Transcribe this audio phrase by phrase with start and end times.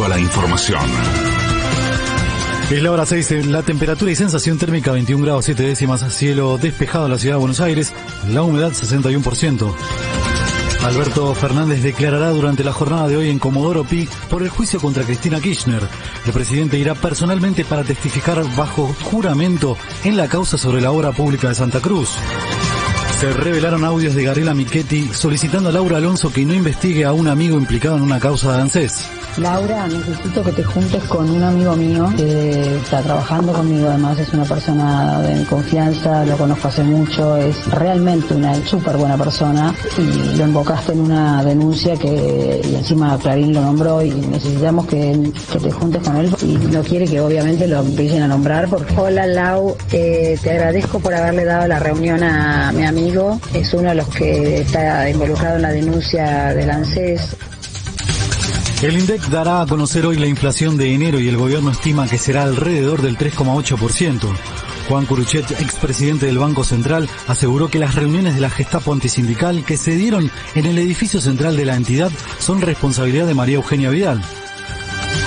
[0.00, 0.80] a la información.
[2.70, 7.04] Es la hora 6, la temperatura y sensación térmica 21 grados 7 décimas, cielo despejado
[7.04, 7.92] en la ciudad de Buenos Aires,
[8.30, 9.74] la humedad 61%.
[10.84, 15.04] Alberto Fernández declarará durante la jornada de hoy en Comodoro Pi por el juicio contra
[15.04, 15.86] Cristina Kirchner.
[16.24, 21.48] El presidente irá personalmente para testificar bajo juramento en la causa sobre la obra pública
[21.48, 22.16] de Santa Cruz.
[23.22, 27.28] Se revelaron audios de Garela Michetti solicitando a Laura Alonso que no investigue a un
[27.28, 29.08] amigo implicado en una causa de ANSES.
[29.38, 34.30] Laura, necesito que te juntes con un amigo mío que está trabajando conmigo, además es
[34.34, 40.36] una persona de confianza, lo conozco hace mucho, es realmente una súper buena persona y
[40.36, 45.70] lo invocaste en una denuncia que encima Clarín lo nombró y necesitamos que, que te
[45.70, 48.68] juntes con él y no quiere que obviamente lo empiecen a nombrar.
[48.68, 48.92] Porque...
[48.98, 53.11] Hola Lau, eh, te agradezco por haberle dado la reunión a mi amigo,
[53.52, 57.36] es uno de los que está involucrado en la denuncia del ANSES.
[58.80, 62.16] El INDEC dará a conocer hoy la inflación de enero y el gobierno estima que
[62.16, 64.28] será alrededor del 3,8%.
[64.88, 69.76] Juan Curuchet, expresidente del Banco Central, aseguró que las reuniones de la Gestapo antisindical que
[69.76, 74.22] se dieron en el edificio central de la entidad son responsabilidad de María Eugenia Vidal.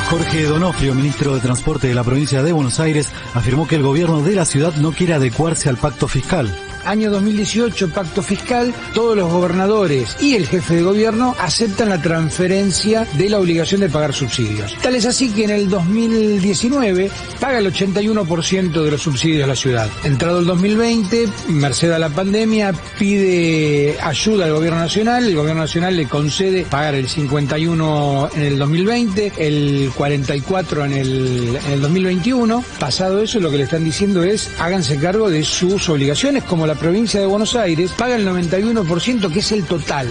[0.09, 4.23] Jorge Donofrio, ministro de Transporte de la provincia de Buenos Aires, afirmó que el gobierno
[4.23, 6.51] de la ciudad no quiere adecuarse al pacto fiscal
[6.85, 13.07] año 2018, pacto fiscal, todos los gobernadores y el jefe de gobierno aceptan la transferencia
[13.13, 14.75] de la obligación de pagar subsidios.
[14.81, 19.55] Tal es así que en el 2019 paga el 81% de los subsidios a la
[19.55, 19.89] ciudad.
[20.03, 25.95] Entrado el 2020, merced a la pandemia, pide ayuda al gobierno nacional, el gobierno nacional
[25.95, 32.63] le concede pagar el 51 en el 2020, el 44 en el, en el 2021.
[32.79, 36.74] Pasado eso, lo que le están diciendo es háganse cargo de sus obligaciones como la
[36.75, 40.07] provincia de Buenos Aires paga el 91%, que es el total.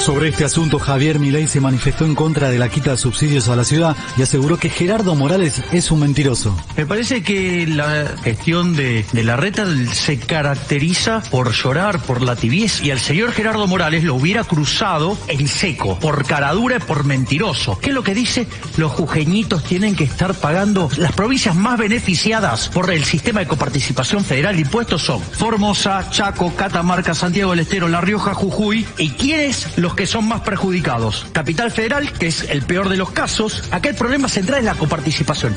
[0.00, 3.56] Sobre este asunto, Javier Milei se manifestó en contra de la quita de subsidios a
[3.56, 6.56] la ciudad y aseguró que Gerardo Morales es un mentiroso.
[6.74, 12.34] Me parece que la gestión de, de la reta se caracteriza por llorar, por la
[12.34, 17.04] tibieza, y al señor Gerardo Morales lo hubiera cruzado en seco, por caradura y por
[17.04, 17.78] mentiroso.
[17.78, 18.46] ¿Qué es lo que dice?
[18.78, 24.24] Los jujeñitos tienen que estar pagando las provincias más beneficiadas por el sistema de coparticipación
[24.24, 28.86] federal de impuestos son Formosa, Chaco, Catamarca, Santiago del Estero, La Rioja, Jujuy.
[28.98, 31.26] ¿Y quiénes los que son más perjudicados.
[31.32, 33.64] Capital Federal, que es el peor de los casos.
[33.70, 35.54] Acá el problema central es la coparticipación.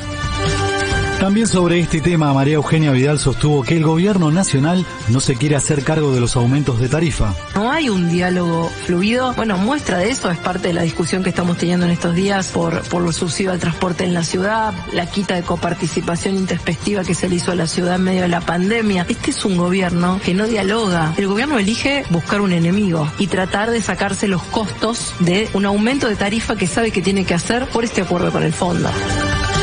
[1.24, 5.56] También sobre este tema, María Eugenia Vidal sostuvo que el gobierno nacional no se quiere
[5.56, 7.34] hacer cargo de los aumentos de tarifa.
[7.54, 9.32] No hay un diálogo fluido.
[9.32, 12.48] Bueno, muestra de eso es parte de la discusión que estamos teniendo en estos días
[12.48, 17.14] por, por los subsidios al transporte en la ciudad, la quita de coparticipación introspectiva que
[17.14, 19.06] se le hizo a la ciudad en medio de la pandemia.
[19.08, 21.14] Este es un gobierno que no dialoga.
[21.16, 26.06] El gobierno elige buscar un enemigo y tratar de sacarse los costos de un aumento
[26.06, 28.90] de tarifa que sabe que tiene que hacer por este acuerdo con el fondo.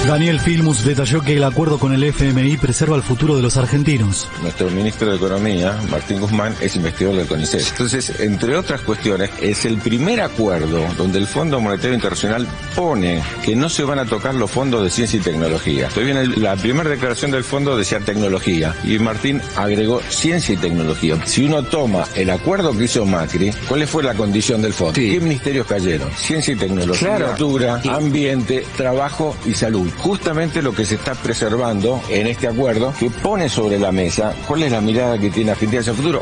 [0.08, 4.28] Daniel Filmus detalló que el acuerdo con el FMI preserva el futuro de los argentinos.
[4.42, 7.62] Nuestro ministro de Economía, Martín Guzmán, es investigador del CONICET.
[7.70, 13.56] Entonces, entre otras cuestiones, es el primer acuerdo donde el Fondo Monetario Internacional pone que
[13.56, 15.88] no se van a tocar los fondos de ciencia y tecnología.
[15.88, 21.24] Estoy viene la primera declaración del fondo decía tecnología y Martín agregó ciencia y tecnología.
[21.26, 24.94] Si uno toma el acuerdo que hizo Macri, ¿cuál fue la condición del fondo?
[24.94, 26.12] ¿Qué ministerios cayeron?
[26.18, 32.28] Ciencia y tecnología, cultura, ambiente, trabajo y salud justamente lo que se está preservando en
[32.28, 35.92] este acuerdo que pone sobre la mesa cuál es la mirada que tiene Argentina hacia
[35.92, 36.22] el futuro.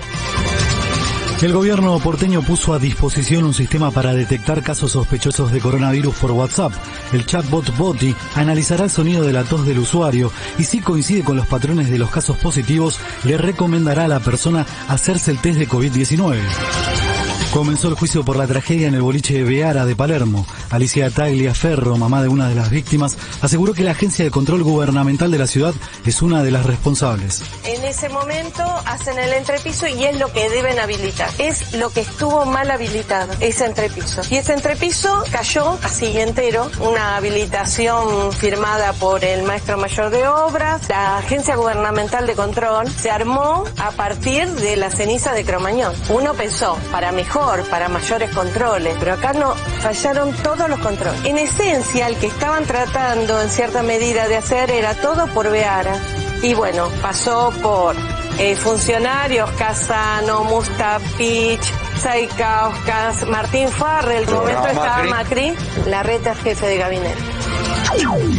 [1.42, 6.32] El gobierno porteño puso a disposición un sistema para detectar casos sospechosos de coronavirus por
[6.32, 6.74] WhatsApp.
[7.14, 11.38] El chatbot Boti analizará el sonido de la tos del usuario y si coincide con
[11.38, 15.70] los patrones de los casos positivos, le recomendará a la persona hacerse el test de
[15.70, 17.09] COVID-19.
[17.54, 20.46] Comenzó el juicio por la tragedia en el boliche de Beara de Palermo.
[20.70, 25.32] Alicia Tagliaferro, mamá de una de las víctimas, aseguró que la Agencia de Control Gubernamental
[25.32, 25.74] de la ciudad
[26.06, 27.42] es una de las responsables.
[27.66, 31.32] En ese momento hacen el entrepiso y es lo que deben habilitar.
[31.40, 34.22] Es lo que estuvo mal habilitado, ese entrepiso.
[34.30, 40.88] Y ese entrepiso cayó así entero, una habilitación firmada por el maestro mayor de obras.
[40.88, 45.94] La Agencia Gubernamental de Control se armó a partir de la ceniza de Cromañón.
[46.10, 47.39] Uno pensó, para mejor
[47.70, 51.24] para mayores controles, pero acá no fallaron todos los controles.
[51.24, 55.96] En esencia, el que estaban tratando en cierta medida de hacer era todo por Beara.
[56.42, 57.96] Y bueno, pasó por
[58.40, 61.62] eh, funcionarios, Casano, Mustapich,
[61.98, 65.54] Saikauskas, Martín Farrell, el momento estaba Macri,
[65.88, 67.39] la reta jefe de gabinete.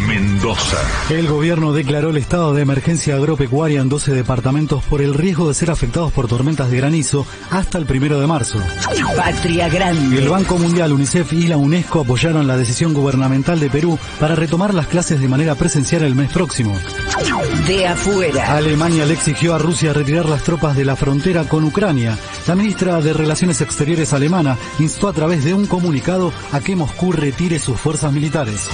[0.06, 0.76] Mendoza.
[1.10, 5.54] El gobierno declaró el estado de emergencia agropecuaria en 12 departamentos por el riesgo de
[5.54, 8.58] ser afectados por tormentas de granizo hasta el primero de marzo.
[9.16, 10.18] Patria Grande.
[10.18, 14.72] El Banco Mundial, UNICEF y la UNESCO apoyaron la decisión gubernamental de Perú para retomar
[14.72, 16.76] las clases de manera presencial el mes próximo.
[17.66, 18.56] De afuera.
[18.56, 22.16] Alemania le exigió a Rusia retirar las tropas de la frontera con Ucrania.
[22.46, 27.12] La ministra de Relaciones Exteriores alemana instó a través de un comunicado a que Moscú
[27.12, 28.68] retire sus fuerzas militares.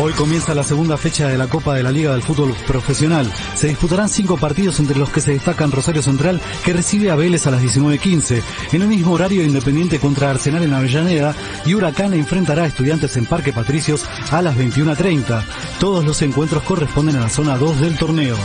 [0.00, 3.30] Hoy comienza la segunda fecha de la Copa de la Liga del Fútbol Profesional.
[3.54, 7.46] Se disputarán cinco partidos entre los que se destacan Rosario Central, que recibe a Vélez
[7.46, 8.42] a las 19.15.
[8.72, 11.34] En el mismo horario, Independiente contra Arsenal en Avellaneda
[11.66, 15.44] y Huracán enfrentará a Estudiantes en Parque Patricios a las 21.30.
[15.78, 18.36] Todos los encuentros corresponden a la zona 2 del torneo.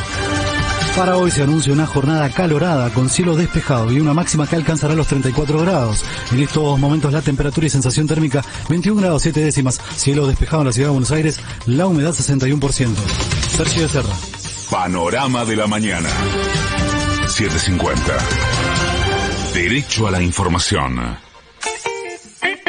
[0.96, 4.94] Para hoy se anuncia una jornada calorada con cielo despejado y una máxima que alcanzará
[4.94, 6.06] los 34 grados.
[6.32, 9.82] En estos momentos la temperatura y sensación térmica 21 grados 7 décimas.
[9.96, 12.96] Cielo despejado en la ciudad de Buenos Aires, la humedad 61%.
[13.58, 14.14] Sergio Becerra.
[14.70, 16.10] Panorama de la mañana.
[17.28, 18.02] 750.
[19.54, 21.18] Derecho a la información.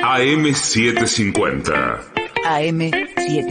[0.03, 2.01] AM750.
[2.47, 3.45] AM7.